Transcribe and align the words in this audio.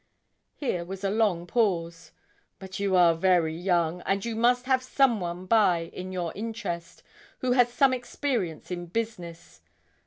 Here 0.55 0.83
was 0.83 1.03
a 1.03 1.11
long 1.11 1.45
pause. 1.45 2.11
'But 2.57 2.79
you 2.79 2.95
are 2.95 3.13
very 3.13 3.55
young, 3.55 4.01
and 4.03 4.25
you 4.25 4.35
must 4.35 4.65
have 4.65 4.81
some 4.81 5.19
one 5.19 5.45
by 5.45 5.91
in 5.93 6.11
your 6.11 6.33
interest, 6.33 7.03
who 7.41 7.51
has 7.51 7.71
some 7.71 7.93
experience 7.93 8.71
in 8.71 8.87
business. 8.87 9.61